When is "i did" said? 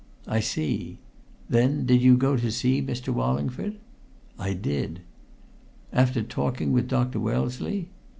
4.39-5.01